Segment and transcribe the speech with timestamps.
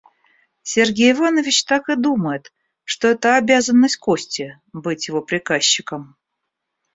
[0.63, 2.51] Сергей Иванович так и думает,
[2.85, 6.15] что это обязанность Кости— быть его приказчиком.